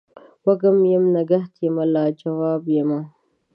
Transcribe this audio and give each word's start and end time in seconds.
وږم 0.45 0.77
یم 0.91 1.03
نګهت 1.15 1.53
یم 1.63 1.75
لا 1.93 2.05
جواب 2.19 2.61
یمه 2.75 2.99